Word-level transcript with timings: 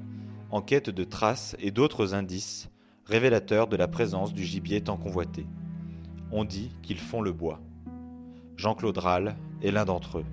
en 0.50 0.62
quête 0.62 0.90
de 0.90 1.04
traces 1.04 1.54
et 1.60 1.70
d'autres 1.70 2.12
indices 2.12 2.68
révélateurs 3.04 3.68
de 3.68 3.76
la 3.76 3.86
présence 3.86 4.34
du 4.34 4.42
gibier 4.42 4.80
tant 4.80 4.96
convoité. 4.96 5.46
On 6.32 6.44
dit 6.44 6.72
qu'ils 6.82 6.98
font 6.98 7.22
le 7.22 7.30
bois. 7.30 7.60
Jean-Claude 8.56 8.98
Rall 8.98 9.36
est 9.62 9.70
l'un 9.70 9.84
d'entre 9.84 10.18
eux. 10.18 10.26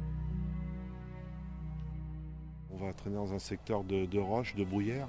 On 2.71 2.77
va 2.77 2.93
traîner 2.93 3.17
dans 3.17 3.31
un 3.31 3.37
secteur 3.37 3.83
de, 3.83 4.17
roches, 4.17 4.55
de 4.55 4.63
bruyères 4.63 5.07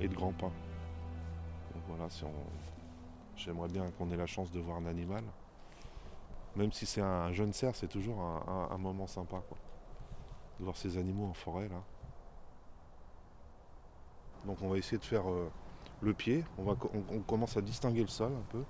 et 0.00 0.08
de 0.08 0.14
grands 0.14 0.32
pins. 0.32 0.52
voilà, 1.88 2.08
j'aimerais 3.36 3.68
bien 3.68 3.84
qu'on 3.98 4.10
ait 4.12 4.16
la 4.16 4.24
chance 4.26 4.50
de 4.50 4.60
voir 4.60 4.78
un 4.78 4.86
animal. 4.86 5.24
Même 6.56 6.72
si 6.72 6.86
c'est 6.86 7.02
un 7.02 7.32
jeune 7.32 7.52
cerf, 7.52 7.76
c'est 7.76 7.88
toujours 7.88 8.18
un, 8.20 8.78
moment 8.78 9.06
sympa. 9.06 9.42
Quoi. 9.46 9.58
De 10.58 10.64
voir 10.64 10.76
ces 10.76 10.96
animaux 10.96 11.26
en 11.26 11.34
forêt 11.34 11.68
là. 11.68 11.82
Donc 14.46 14.62
on 14.62 14.68
va 14.68 14.78
essayer 14.78 14.96
de 14.96 15.04
faire 15.04 15.28
euh, 15.30 15.50
le 16.00 16.14
pied. 16.14 16.44
On, 16.56 16.64
va, 16.64 16.76
on, 17.12 17.20
commence 17.20 17.56
à 17.56 17.60
distinguer 17.60 18.00
le 18.00 18.08
sol 18.08 18.32
un 18.32 18.52
peu. 18.52 18.62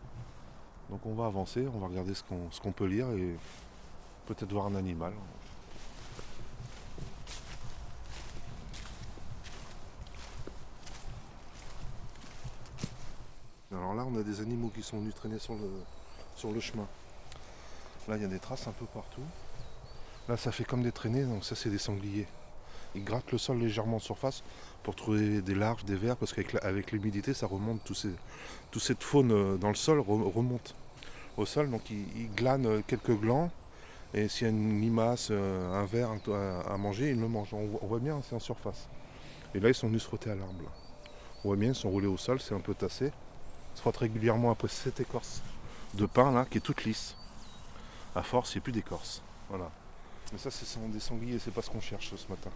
Donc 0.91 1.05
on 1.07 1.15
va 1.15 1.27
avancer, 1.27 1.67
on 1.73 1.79
va 1.79 1.87
regarder 1.87 2.15
ce 2.15 2.25
qu'on 2.25 2.73
peut 2.73 2.87
lire 2.87 3.09
et 3.11 3.37
peut-être 4.27 4.53
voir 4.53 4.67
un 4.67 4.75
animal. 4.75 5.13
Alors 13.71 13.95
là, 13.95 14.05
on 14.05 14.17
a 14.19 14.23
des 14.23 14.41
animaux 14.41 14.71
qui 14.75 14.83
sont 14.83 14.99
venus 14.99 15.15
traîner 15.15 15.39
sur 15.39 15.55
le, 15.55 15.71
sur 16.35 16.51
le 16.51 16.59
chemin. 16.59 16.87
Là, 18.09 18.17
il 18.17 18.23
y 18.23 18.25
a 18.25 18.29
des 18.29 18.39
traces 18.39 18.69
un 18.69 18.73
peu 18.73 18.87
partout. 18.87 19.23
Là, 20.29 20.37
ça 20.37 20.53
fait 20.53 20.65
comme 20.65 20.83
des 20.83 20.93
traînées, 20.93 21.25
donc 21.25 21.45
ça, 21.45 21.55
c'est 21.55 21.71
des 21.71 21.79
sangliers. 21.79 22.27
Ils 22.95 23.05
grattent 23.05 23.33
le 23.33 23.39
sol 23.39 23.59
légèrement 23.59 23.97
en 23.97 24.01
surface 24.01 24.43
pour 24.83 24.95
trouver 24.95 25.43
des 25.43 25.55
larves, 25.55 25.85
des 25.85 25.97
vers, 25.97 26.17
parce 26.17 26.33
qu'avec 26.33 26.93
l'humidité, 26.93 27.35
ça 27.35 27.47
remonte, 27.47 27.83
tout 27.85 28.81
cette 28.81 29.03
faune 29.03 29.33
euh, 29.33 29.57
dans 29.57 29.69
le 29.69 29.75
sol 29.75 30.01
remonte 30.01 30.75
au 31.37 31.47
sol. 31.47 31.71
Donc, 31.71 31.91
ils, 31.91 32.31
glanent 32.35 32.83
quelques 32.87 33.19
glands. 33.19 33.51
Et 34.15 34.29
s'il 34.29 34.47
y 34.47 34.51
a 34.51 34.51
une 34.51 34.81
limace, 34.81 35.29
euh, 35.31 35.75
un 35.75 35.85
ver 35.85 36.09
à 36.69 36.77
manger, 36.77 37.11
ils 37.11 37.21
le 37.21 37.29
mangent. 37.29 37.55
On 37.55 37.87
voit 37.87 37.99
bien, 37.99 38.21
c'est 38.23 38.37
en 38.37 38.41
surface. 38.41 38.89
Et 39.55 39.61
là, 39.61 39.69
ils 39.69 39.75
sont 39.75 39.89
venus 39.89 40.03
se 40.03 40.09
frotter 40.09 40.31
à 40.31 40.35
l'arbre. 40.35 40.71
On 41.45 41.49
voit 41.49 41.57
bien, 41.57 41.71
ils 41.71 41.75
sont 41.75 41.91
roulés 41.91 42.07
au 42.07 42.17
sol, 42.17 42.41
c'est 42.41 42.55
un 42.55 42.61
peu 42.61 42.75
tassé. 42.75 43.07
Ils 43.07 43.77
se 43.77 43.81
frottent 43.81 43.97
régulièrement 43.99 44.51
après 44.51 44.69
cette 44.69 45.01
écorce 45.01 45.43
de 45.95 46.07
pain 46.07 46.33
là, 46.33 46.47
qui 46.49 46.59
est 46.59 46.61
toute 46.61 46.85
lisse. 46.85 47.16
À 48.17 48.23
force, 48.23 48.55
il 48.55 48.57
n'y 48.57 48.61
a 48.61 48.65
plus 48.65 48.73
d'écorce. 48.73 49.23
Voilà. 49.51 49.71
Mais 50.33 50.39
ça, 50.39 50.51
c'est 50.51 50.91
des 50.91 51.01
sangliers, 51.01 51.39
c'est 51.39 51.51
pas 51.51 51.61
ce 51.61 51.69
qu'on 51.69 51.83
cherche 51.83 52.15
ce 52.17 52.29
matin. 52.29 52.51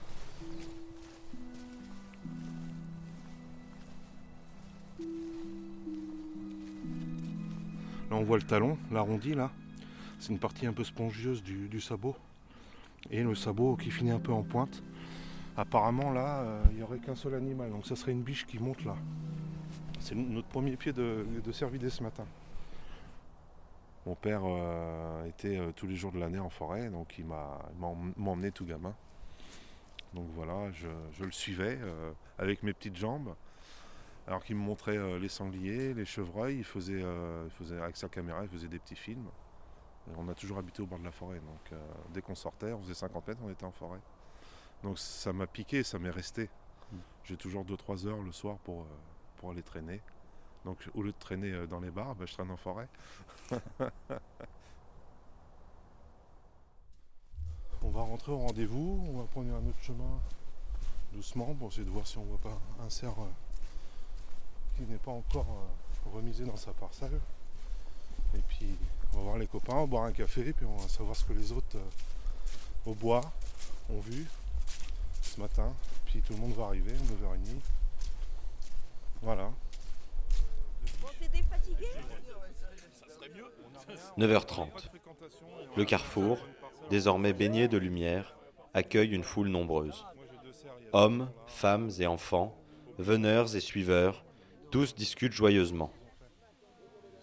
Là, 8.10 8.16
on 8.16 8.22
voit 8.22 8.38
le 8.38 8.42
talon, 8.42 8.78
l'arrondi, 8.90 9.34
là. 9.34 9.50
C'est 10.18 10.32
une 10.32 10.38
partie 10.38 10.66
un 10.66 10.72
peu 10.72 10.82
spongieuse 10.82 11.42
du, 11.42 11.80
sabot. 11.82 12.16
Et 13.10 13.22
le 13.22 13.34
sabot 13.34 13.76
qui 13.76 13.90
finit 13.90 14.12
un 14.12 14.18
peu 14.18 14.32
en 14.32 14.42
pointe. 14.42 14.82
Apparemment, 15.58 16.10
là, 16.10 16.38
euh, 16.38 16.62
il 16.70 16.78
n'y 16.78 16.82
aurait 16.82 16.98
qu'un 17.00 17.14
seul 17.14 17.34
animal. 17.34 17.70
Donc, 17.70 17.84
ça 17.84 17.96
serait 17.96 18.12
une 18.12 18.22
biche 18.22 18.46
qui 18.46 18.58
monte 18.58 18.82
là. 18.86 18.96
C'est 19.98 20.14
notre 20.14 20.48
premier 20.48 20.76
pied 20.76 20.94
de, 20.94 21.26
de 21.44 21.52
cervidé 21.52 21.90
ce 21.90 22.02
matin. 22.02 22.24
Mon 24.06 24.14
père 24.14 24.42
euh, 24.44 25.26
était 25.26 25.58
euh, 25.58 25.72
tous 25.72 25.86
les 25.86 25.94
jours 25.94 26.12
de 26.12 26.18
l'année 26.18 26.38
en 26.38 26.48
forêt, 26.48 26.88
donc 26.88 27.18
il 27.18 27.26
m'a 27.26 27.58
emmené 27.80 28.50
tout 28.50 28.64
gamin. 28.64 28.94
Donc 30.14 30.26
voilà, 30.34 30.70
je, 30.72 30.88
le 31.22 31.30
suivais 31.30 31.78
euh, 31.80 32.12
avec 32.38 32.62
mes 32.62 32.72
petites 32.72 32.96
jambes. 32.96 33.34
Alors 34.26 34.42
qu'il 34.44 34.56
me 34.56 34.60
montrait 34.60 35.18
les 35.18 35.28
sangliers, 35.28 35.92
les 35.92 36.04
chevreuils, 36.04 36.58
il 36.58 36.64
faisait, 36.64 37.02
faisait, 37.58 37.80
avec 37.80 37.96
sa 37.96 38.08
caméra, 38.08 38.42
il 38.44 38.48
faisait 38.48 38.68
des 38.68 38.78
petits 38.78 38.94
films. 38.94 39.26
on 40.16 40.28
a 40.28 40.34
toujours 40.34 40.58
habité 40.58 40.82
au 40.82 40.86
bord 40.86 41.00
de 41.00 41.04
la 41.04 41.10
forêt, 41.10 41.40
donc 41.40 41.78
dès 42.10 42.22
qu'on 42.22 42.36
sortait, 42.36 42.72
on 42.72 42.80
faisait 42.82 42.94
50 42.94 43.26
mètres, 43.26 43.40
on 43.42 43.50
était 43.50 43.64
en 43.64 43.72
forêt. 43.72 43.98
Donc 44.84 45.00
ça 45.00 45.32
m'a 45.32 45.48
piqué, 45.48 45.82
ça 45.82 45.98
m'est 45.98 46.10
resté. 46.10 46.48
Mmh. 46.92 46.96
J'ai 47.24 47.36
toujours 47.36 47.64
2-3 47.64 48.06
heures 48.06 48.22
le 48.22 48.30
soir 48.30 48.58
pour, 48.58 48.86
pour 49.38 49.50
aller 49.50 49.62
traîner. 49.62 50.00
Donc 50.64 50.78
au 50.94 51.02
lieu 51.02 51.12
de 51.12 51.18
traîner 51.18 51.52
euh, 51.52 51.66
dans 51.66 51.80
les 51.80 51.90
bars, 51.90 52.14
bah, 52.14 52.24
je 52.26 52.34
traîne 52.34 52.50
en 52.50 52.56
forêt. 52.56 52.88
on 57.82 57.90
va 57.90 58.02
rentrer 58.02 58.32
au 58.32 58.38
rendez-vous, 58.38 59.04
on 59.08 59.18
va 59.20 59.24
prendre 59.24 59.54
un 59.54 59.66
autre 59.66 59.80
chemin 59.82 60.20
doucement 61.12 61.54
pour 61.54 61.68
essayer 61.68 61.84
de 61.84 61.90
voir 61.90 62.06
si 62.06 62.18
on 62.18 62.24
voit 62.24 62.38
pas 62.38 62.58
un 62.84 62.90
cerf 62.90 63.18
euh, 63.18 63.24
qui 64.76 64.82
n'est 64.82 64.98
pas 64.98 65.10
encore 65.12 65.46
euh, 65.48 66.10
remisé 66.14 66.44
dans 66.44 66.56
sa 66.56 66.72
parcelle. 66.72 67.18
Et 68.34 68.42
puis 68.48 68.76
on 69.12 69.16
va 69.16 69.22
voir 69.22 69.38
les 69.38 69.46
copains, 69.46 69.74
on 69.74 69.80
va 69.80 69.86
boire 69.86 70.04
un 70.04 70.12
café, 70.12 70.52
puis 70.52 70.66
on 70.66 70.76
va 70.76 70.88
savoir 70.88 71.16
ce 71.16 71.24
que 71.24 71.32
les 71.32 71.50
autres 71.52 71.78
au 72.86 72.94
bois 72.94 73.32
ont 73.88 74.00
vu 74.00 74.26
ce 75.22 75.40
matin. 75.40 75.72
Puis 76.06 76.20
tout 76.20 76.34
le 76.34 76.40
monde 76.40 76.52
va 76.52 76.66
arriver, 76.66 76.92
9h30. 76.92 77.60
Voilà. 79.22 79.50
9h30. 84.18 84.68
Le 85.76 85.84
carrefour, 85.84 86.38
désormais 86.90 87.32
baigné 87.32 87.68
de 87.68 87.78
lumière, 87.78 88.36
accueille 88.74 89.12
une 89.12 89.24
foule 89.24 89.48
nombreuse. 89.48 90.04
Hommes, 90.92 91.30
femmes 91.46 91.90
et 91.98 92.06
enfants, 92.06 92.56
veneurs 92.98 93.54
et 93.56 93.60
suiveurs, 93.60 94.24
tous 94.70 94.94
discutent 94.94 95.32
joyeusement. 95.32 95.92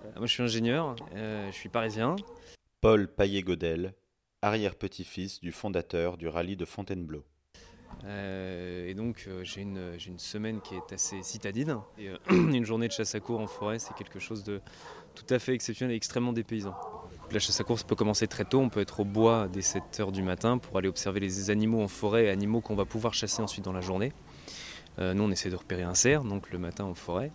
Euh, 0.05 0.11
moi 0.17 0.27
je 0.27 0.33
suis 0.33 0.43
ingénieur, 0.43 0.95
euh, 1.15 1.47
je 1.51 1.55
suis 1.55 1.69
parisien. 1.69 2.15
Paul 2.81 3.07
Paillet-Godel, 3.07 3.93
arrière-petit-fils 4.41 5.41
du 5.41 5.51
fondateur 5.51 6.17
du 6.17 6.27
rallye 6.27 6.55
de 6.55 6.65
Fontainebleau. 6.65 7.23
Euh, 8.05 8.88
et 8.88 8.94
donc 8.94 9.25
euh, 9.27 9.44
j'ai 9.44 9.61
une, 9.61 9.97
semaine 10.17 10.61
qui 10.61 10.75
est 10.75 10.94
assez 10.94 11.21
citadine. 11.23 11.77
Euh, 11.99 12.17
une 12.29 12.65
journée 12.65 12.88
de 12.88 12.94
chasse 12.94 13.15
à 13.15 13.19
cour 13.19 13.39
en 13.39 13.47
forêt, 13.47 13.79
c'est 13.79 13.94
quelque 13.95 14.19
chose 14.19 14.44
de 14.44 14.61
tout 15.15 15.33
à 15.33 15.39
fait 15.39 15.53
exceptionnel 15.53 15.94
et 15.94 15.97
extrêmement 15.97 16.33
dépaysant. 16.33 16.75
La 17.31 17.39
chasse 17.39 17.59
à 17.59 17.63
course 17.63 17.83
peut 17.83 17.95
commencer 17.95 18.27
très 18.27 18.45
tôt, 18.45 18.59
on 18.59 18.69
peut 18.69 18.81
être 18.81 18.99
au 18.99 19.05
bois 19.05 19.47
dès 19.51 19.61
7h 19.61 20.11
du 20.11 20.21
matin 20.21 20.57
pour 20.57 20.77
aller 20.77 20.88
observer 20.88 21.19
les 21.19 21.49
animaux 21.49 21.81
en 21.81 21.88
forêt, 21.88 22.29
animaux 22.29 22.61
qu'on 22.61 22.75
va 22.75 22.85
pouvoir 22.85 23.13
chasser 23.13 23.41
ensuite 23.41 23.65
dans 23.65 23.73
la 23.73 23.81
journée. 23.81 24.13
nous 24.99 25.23
on 25.23 25.31
essaie 25.31 25.49
de 25.49 25.55
repérer 25.55 25.83
un 25.83 25.95
cerf, 25.95 26.23
donc 26.23 26.51
le 26.51 26.59
matin 26.59 26.85
en 26.85 26.94
forêt. 26.94 27.31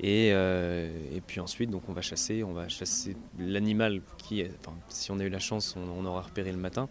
Et, 0.00 0.28
et, 0.28 1.20
puis 1.26 1.40
ensuite, 1.40 1.70
donc 1.70 1.88
on 1.88 1.92
va 1.92 2.00
chasser, 2.00 2.42
on 2.42 2.52
va 2.52 2.68
chasser 2.68 3.16
l'animal 3.38 4.02
qui, 4.18 4.44
si 4.88 5.10
on 5.10 5.20
a 5.20 5.24
eu 5.24 5.28
la 5.28 5.38
chance, 5.38 5.76
on, 5.76 6.04
aura 6.04 6.22
repéré 6.22 6.50
le 6.50 6.58
matin. 6.58 6.88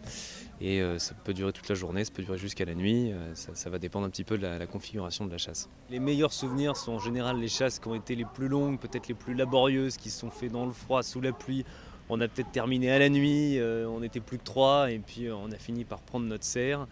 Et 0.59 0.81
euh, 0.81 0.99
ça 0.99 1.15
peut 1.15 1.33
durer 1.33 1.51
toute 1.51 1.67
la 1.67 1.75
journée, 1.75 2.05
ça 2.05 2.11
peut 2.11 2.21
durer 2.21 2.37
jusqu'à 2.37 2.65
la 2.65 2.75
nuit. 2.75 3.11
Euh, 3.11 3.33
ça, 3.33 3.69
va 3.69 3.79
dépendre 3.79 4.05
un 4.05 4.09
petit 4.09 4.23
peu 4.23 4.37
de 4.37 4.45
la, 4.45 4.67
configuration 4.67 5.25
de 5.25 5.31
la 5.31 5.39
chasse. 5.39 5.69
Les 5.89 5.99
meilleurs 5.99 6.33
souvenirs 6.33 6.77
sont 6.77 6.93
en 6.93 6.99
général 6.99 7.39
les 7.39 7.47
chasses 7.47 7.79
qui 7.79 7.87
ont 7.87 7.95
été 7.95 8.15
les 8.15 8.25
plus 8.25 8.47
longues, 8.47 8.79
peut-être 8.79 9.07
les 9.07 9.15
plus 9.15 9.33
laborieuses, 9.33 9.97
qui 9.97 10.11
se 10.11 10.19
sont 10.19 10.29
faites 10.29 10.51
dans 10.51 10.65
le 10.65 10.71
froid, 10.71 11.01
sous 11.01 11.19
la 11.19 11.31
pluie. 11.31 11.65
On 12.13 12.19
a 12.19 12.27
peut-être 12.27 12.51
terminé 12.51 12.91
à 12.91 12.99
la 12.99 13.07
nuit, 13.07 13.57
euh, 13.57 13.87
on 13.87 14.01
n'était 14.01 14.19
plus 14.19 14.37
que 14.37 14.43
trois 14.43 14.91
et 14.91 14.99
puis 14.99 15.31
on 15.31 15.49
a 15.49 15.55
fini 15.55 15.85
par 15.85 16.01
prendre 16.01 16.25
notre 16.25 16.43
serre. 16.43 16.85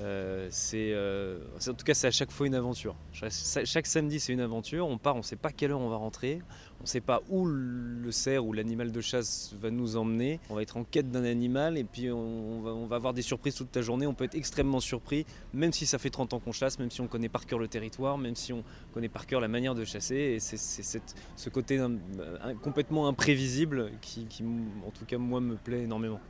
Euh, 0.00 0.50
euh, 0.74 1.38
en 1.66 1.72
tout 1.72 1.84
cas, 1.84 1.94
c'est 1.94 2.08
à 2.08 2.10
chaque 2.10 2.30
fois 2.30 2.46
une 2.46 2.54
aventure. 2.54 2.94
Chaque 3.10 3.86
samedi, 3.86 4.20
c'est 4.20 4.34
une 4.34 4.40
aventure. 4.40 4.86
On 4.86 4.98
part, 4.98 5.14
on 5.14 5.20
ne 5.20 5.24
sait 5.24 5.36
pas 5.36 5.50
quelle 5.50 5.70
heure 5.70 5.80
on 5.80 5.88
va 5.88 5.96
rentrer. 5.96 6.42
On 6.80 6.84
ne 6.84 6.88
sait 6.88 7.02
pas 7.02 7.20
où 7.28 7.44
le 7.44 8.10
cerf 8.10 8.44
ou 8.44 8.54
l'animal 8.54 8.90
de 8.90 9.00
chasse 9.02 9.54
va 9.60 9.70
nous 9.70 9.98
emmener. 9.98 10.40
On 10.48 10.54
va 10.54 10.62
être 10.62 10.78
en 10.78 10.84
quête 10.84 11.10
d'un 11.10 11.24
animal 11.24 11.76
et 11.76 11.84
puis 11.84 12.10
on, 12.10 12.86
va, 12.88 12.96
avoir 12.96 13.12
des 13.12 13.20
surprises 13.20 13.54
toute 13.54 13.76
la 13.76 13.82
journée. 13.82 14.06
On 14.06 14.14
peut 14.14 14.24
être 14.24 14.34
extrêmement 14.34 14.80
surpris, 14.80 15.26
même 15.52 15.72
si 15.74 15.84
ça 15.84 15.98
fait 15.98 16.08
30 16.08 16.32
ans 16.32 16.40
qu'on 16.40 16.52
chasse, 16.52 16.78
même 16.78 16.90
si 16.90 17.02
on 17.02 17.06
connaît 17.06 17.28
par 17.28 17.44
cœur 17.44 17.58
le 17.58 17.68
territoire, 17.68 18.16
même 18.16 18.34
si 18.34 18.54
on 18.54 18.64
connaît 18.94 19.10
par 19.10 19.26
cœur 19.26 19.42
la 19.42 19.48
manière 19.48 19.74
de 19.74 19.84
chasser. 19.84 20.14
Et 20.16 20.40
c'est, 20.40 20.56
ce 20.56 21.50
côté 21.50 21.78
complètement 22.62 23.08
imprévisible 23.08 23.92
qui, 24.00 24.26
en 24.86 24.90
tout 24.90 25.04
cas, 25.04 25.18
moi, 25.18 25.40
me 25.40 25.56
plaît 25.56 25.82
énormément. 25.82 26.20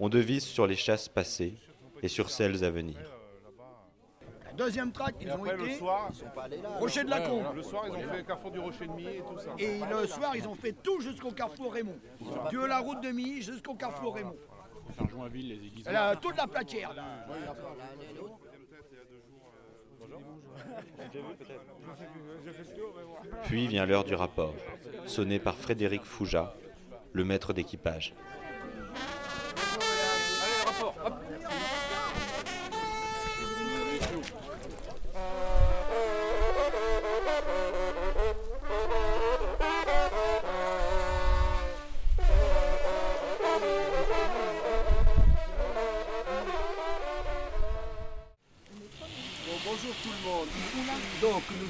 On 0.00 0.08
devise 0.08 0.42
sur 0.42 0.66
les 0.66 0.76
chasses 0.76 1.08
passées 1.08 1.54
et 2.02 2.08
sur 2.08 2.30
celles 2.30 2.64
à 2.64 2.70
venir. 2.70 2.96
Deuxième 4.56 4.92
traque, 4.92 5.16
ils 5.20 5.30
ont 5.30 5.34
après, 5.34 5.56
le 5.56 5.64
été 5.64 5.78
soir, 5.78 6.10
Rocher 6.78 7.04
de 7.04 7.10
la 7.10 7.20
ouais, 7.20 7.26
Combe. 7.28 7.54
le 7.54 7.62
soir, 7.62 7.84
ils 7.86 7.92
ont 7.92 8.10
fait 8.10 8.16
le 8.16 8.22
carrefour 8.22 8.50
du 8.50 8.58
Rocher 8.58 8.86
de 8.86 8.92
Milly 8.92 9.16
et 9.16 9.22
tout 9.22 9.38
ça. 9.38 9.50
Et 9.58 9.80
le 9.80 10.06
soir, 10.06 10.36
ils 10.36 10.48
ont 10.48 10.54
fait 10.54 10.72
tout 10.72 11.00
jusqu'au 11.00 11.30
carrefour 11.30 11.72
Raymond. 11.72 11.98
De 12.50 12.64
la 12.64 12.78
route 12.78 13.02
de 13.02 13.10
Milly 13.10 13.42
jusqu'au 13.42 13.74
carrefour 13.74 14.14
Raymond. 14.14 14.36
Faire 14.96 15.08
Joinville, 15.08 15.48
les 15.48 15.66
aiguises. 15.66 15.86
Là, 15.86 16.16
toute 16.16 16.36
la 16.36 16.46
platière. 16.46 16.94
là. 16.94 17.26
Puis 23.44 23.66
vient 23.66 23.86
l'heure 23.86 24.04
du 24.04 24.14
rapport, 24.14 24.54
sonné 25.06 25.38
par 25.38 25.56
Frédéric 25.56 26.02
Fouja, 26.02 26.54
le 27.12 27.24
maître 27.24 27.52
d'équipage. 27.52 28.14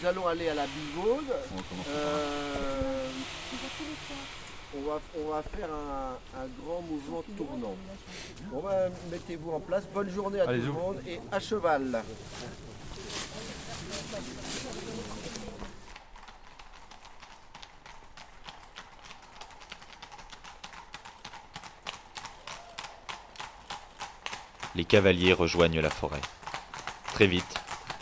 Nous 0.06 0.10
allons 0.12 0.26
aller 0.28 0.48
à 0.48 0.54
la 0.54 0.66
Bigaude. 0.66 1.34
Euh, 1.88 3.08
on, 4.76 4.88
va, 4.88 5.00
on 5.18 5.30
va 5.30 5.42
faire 5.42 5.68
un, 5.68 6.40
un 6.40 6.46
grand 6.62 6.80
mouvement 6.82 7.24
tournant. 7.36 7.74
On 8.52 8.60
va 8.60 8.88
mettez-vous 9.10 9.50
en 9.50 9.58
place. 9.60 9.82
Bonne 9.92 10.10
journée 10.10 10.40
à 10.40 10.44
tout 10.46 10.52
le 10.52 10.72
monde 10.72 11.02
et 11.08 11.18
à 11.32 11.40
cheval. 11.40 12.04
Les 24.76 24.84
cavaliers 24.84 25.32
rejoignent 25.32 25.80
la 25.80 25.90
forêt. 25.90 26.20
Très 27.14 27.26
vite, 27.26 27.54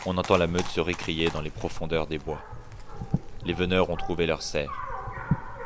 on 0.05 0.17
entend 0.17 0.37
la 0.37 0.47
meute 0.47 0.67
se 0.67 0.79
récrier 0.79 1.29
dans 1.29 1.41
les 1.41 1.49
profondeurs 1.49 2.05
des 2.05 2.19
bois. 2.19 2.41
Les 3.43 3.53
veneurs 3.53 3.89
ont 3.89 3.95
trouvé 3.95 4.27
leur 4.27 4.41
cerf. 4.41 4.71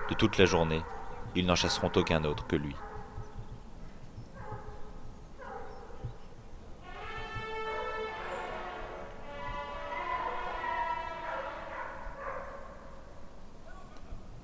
De 0.09 0.15
toute 0.15 0.37
la 0.37 0.45
journée, 0.45 0.81
ils 1.35 1.45
n'en 1.45 1.55
chasseront 1.55 1.91
aucun 1.95 2.23
autre 2.23 2.47
que 2.47 2.55
lui. 2.55 2.75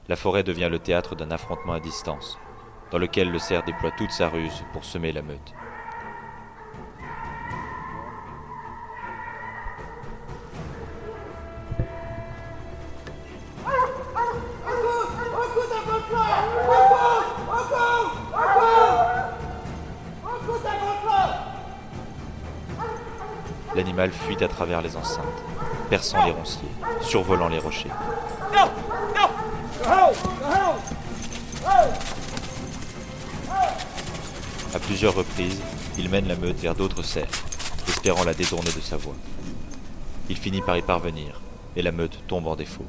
La 0.08 0.16
forêt 0.16 0.44
devient 0.44 0.70
le 0.70 0.78
théâtre 0.78 1.16
d'un 1.16 1.32
affrontement 1.32 1.74
à 1.74 1.80
distance, 1.80 2.38
dans 2.92 3.00
lequel 3.00 3.32
le 3.32 3.40
cerf 3.40 3.64
déploie 3.64 3.92
toute 3.92 4.12
sa 4.12 4.30
ruse 4.30 4.64
pour 4.72 4.86
semer 4.86 5.12
la 5.12 5.24
meute. 5.24 5.54
L'animal 23.75 24.12
fuit 24.12 24.42
à 24.42 24.48
travers 24.48 24.81
les 24.81 24.95
enceintes, 24.95 25.44
perçant 25.89 26.25
les 26.25 26.31
ronciers, 26.31 26.62
survolant 27.01 27.50
les 27.50 27.60
rochers. 27.60 27.89
À 34.74 34.80
plusieurs 34.80 35.13
reprises, 35.13 35.62
il 35.98 36.10
mène 36.10 36.27
la 36.27 36.36
meute 36.36 36.60
vers 36.60 36.75
d'autres 36.75 37.04
cerfs, 37.04 37.44
espérant 37.88 38.24
la 38.24 38.33
détourner 38.33 38.72
de 38.72 38.81
sa 38.81 38.98
voie. 38.98 39.16
Il 40.30 40.38
finit 40.38 40.62
par 40.62 40.77
y 40.77 40.81
parvenir, 40.81 41.42
et 41.75 41.81
la 41.81 41.92
meute 41.92 42.19
tombe 42.27 42.48
en 42.48 42.56
défaut. 42.56 42.86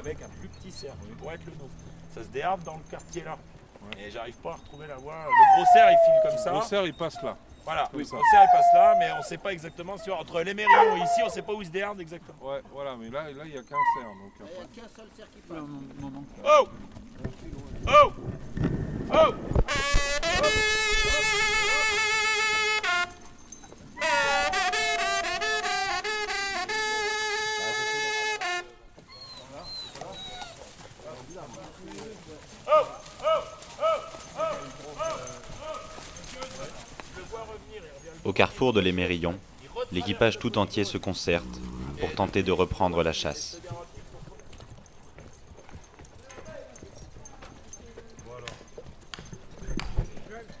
Avec 0.00 0.20
un 0.22 0.28
plus 0.40 0.48
petit 0.48 0.70
cerf, 0.72 0.94
mais 1.08 1.14
pour 1.14 1.30
être 1.32 1.44
le 1.46 1.52
nôtre. 1.52 1.70
Ça 2.14 2.22
se 2.22 2.28
dérape 2.28 2.62
dans 2.64 2.74
le 2.76 2.82
quartier 2.90 3.22
là. 3.22 3.36
Et 3.98 4.10
j'arrive 4.10 4.36
pas 4.36 4.50
à 4.52 4.54
retrouver 4.56 4.86
la 4.86 4.96
voie. 4.96 5.14
Le 5.26 5.56
gros 5.56 5.66
cerf 5.72 5.88
il 5.90 5.98
file 6.04 6.20
comme 6.30 6.38
ça. 6.38 6.50
Le 6.50 6.58
gros 6.58 6.66
cerf, 6.66 6.84
il 6.86 6.94
passe 6.94 7.22
là. 7.22 7.36
Voilà, 7.64 7.86
comme 7.90 8.00
le 8.00 8.04
ça. 8.04 8.16
gros 8.16 8.24
cerf 8.30 8.42
il 8.48 8.56
passe 8.56 8.74
là, 8.74 8.96
mais 8.98 9.12
on 9.12 9.22
sait 9.22 9.38
pas 9.38 9.52
exactement 9.52 9.96
sur 9.96 10.18
entre 10.18 10.42
les 10.42 10.54
mérillons 10.54 10.96
et 10.96 11.00
ici, 11.00 11.20
on 11.24 11.28
sait 11.30 11.42
pas 11.42 11.52
où 11.52 11.62
il 11.62 11.66
se 11.66 11.70
dérape 11.70 12.00
exactement. 12.00 12.38
Ouais, 12.50 12.60
voilà, 12.72 12.96
mais 12.96 13.08
là, 13.10 13.24
là 13.30 13.44
il 13.44 13.52
n'y 13.52 13.58
a 13.58 13.62
qu'un 13.62 13.76
cerf. 13.96 14.08
Donc, 14.08 14.32
Il 14.38 14.44
n'y 14.44 14.80
a 14.80 14.88
qu'un 14.88 14.94
seul 14.96 15.08
cerf 15.16 15.30
qui 15.30 15.40
passe. 15.40 15.58
Oh 16.44 16.68
Oh 17.88 18.12
Oh 19.12 19.34
Au 38.30 38.32
carrefour 38.32 38.72
de 38.72 38.78
l'Émérillon, 38.78 39.34
l'équipage 39.90 40.38
tout 40.38 40.56
entier 40.56 40.84
se 40.84 40.98
concerte 40.98 41.60
pour 41.98 42.12
tenter 42.12 42.44
de 42.44 42.52
reprendre 42.52 43.02
la 43.02 43.12
chasse. 43.12 43.60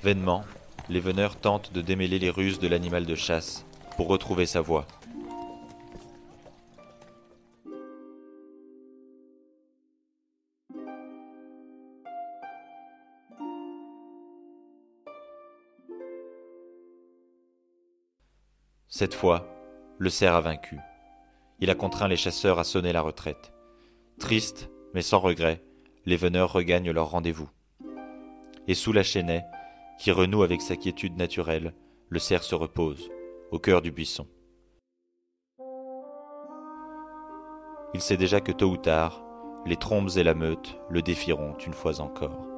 Vainement, 0.02 0.44
les 0.88 0.98
veneurs 0.98 1.36
tentent 1.36 1.72
de 1.72 1.80
démêler 1.80 2.18
les 2.18 2.30
ruses 2.30 2.58
de 2.58 2.66
l'animal 2.66 3.06
de 3.06 3.14
chasse 3.14 3.64
pour 3.96 4.08
retrouver 4.08 4.46
sa 4.46 4.60
voie. 4.60 4.84
Cette 18.92 19.14
fois, 19.14 19.46
le 19.98 20.10
cerf 20.10 20.34
a 20.34 20.40
vaincu. 20.40 20.76
Il 21.60 21.70
a 21.70 21.76
contraint 21.76 22.08
les 22.08 22.16
chasseurs 22.16 22.58
à 22.58 22.64
sonner 22.64 22.92
la 22.92 23.02
retraite. 23.02 23.52
Tristes, 24.18 24.68
mais 24.94 25.02
sans 25.02 25.20
regret, 25.20 25.62
les 26.06 26.16
veneurs 26.16 26.52
regagnent 26.52 26.90
leur 26.90 27.08
rendez-vous. 27.08 27.48
Et 28.66 28.74
sous 28.74 28.92
la 28.92 29.04
chênaie, 29.04 29.44
qui 30.00 30.10
renoue 30.10 30.42
avec 30.42 30.60
sa 30.60 30.74
quiétude 30.74 31.16
naturelle, 31.16 31.72
le 32.08 32.18
cerf 32.18 32.42
se 32.42 32.56
repose, 32.56 33.08
au 33.52 33.60
cœur 33.60 33.80
du 33.80 33.92
buisson. 33.92 34.26
Il 37.94 38.00
sait 38.00 38.16
déjà 38.16 38.40
que 38.40 38.50
tôt 38.50 38.70
ou 38.70 38.76
tard, 38.76 39.24
les 39.66 39.76
trombes 39.76 40.10
et 40.16 40.24
la 40.24 40.34
meute 40.34 40.80
le 40.88 41.00
défieront 41.00 41.56
une 41.58 41.74
fois 41.74 42.00
encore. 42.00 42.49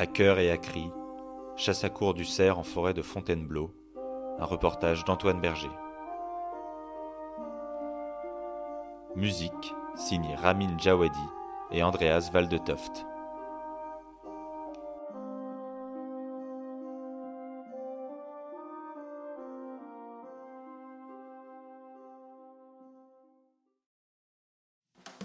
À 0.00 0.06
cœur 0.06 0.38
et 0.38 0.50
à 0.50 0.56
cri, 0.56 0.90
chasse 1.56 1.84
à 1.84 1.90
cour 1.90 2.14
du 2.14 2.24
cerf 2.24 2.58
en 2.58 2.62
forêt 2.62 2.94
de 2.94 3.02
Fontainebleau, 3.02 3.70
un 4.38 4.46
reportage 4.46 5.04
d'Antoine 5.04 5.42
Berger. 5.42 5.68
Musique 9.14 9.52
signée 9.96 10.34
Ramin 10.36 10.78
Djawadi 10.78 11.18
et 11.70 11.82
Andreas 11.82 12.30
Valdetoft. 12.32 13.04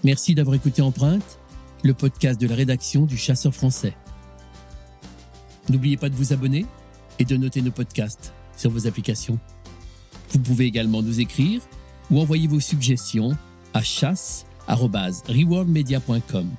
Merci 0.04 0.36
d'avoir 0.36 0.58
écouté 0.58 0.82
Empreinte, 0.82 1.40
le 1.86 1.94
podcast 1.94 2.42
de 2.42 2.50
la 2.50 2.56
rédaction 2.56 3.06
du 3.06 3.16
Chasseur 3.16 3.56
français. 3.56 3.96
N'oubliez 5.70 5.98
pas 5.98 6.10
de 6.10 6.16
vous 6.16 6.34
abonner 6.34 6.66
et 7.20 7.26
de 7.26 7.38
noter 7.38 7.62
nos 7.62 7.72
podcasts 7.72 8.34
sur 8.56 8.72
vos 8.72 8.88
applications. 8.88 9.38
Vous 10.32 10.40
pouvez 10.40 10.66
également 10.66 11.02
nous 11.02 11.20
écrire 11.20 11.62
ou 12.12 12.20
envoyer 12.20 12.48
vos 12.48 12.60
suggestions 12.60 13.38
à 13.74 13.82
chasse@rewardmedia.com. 13.82 16.50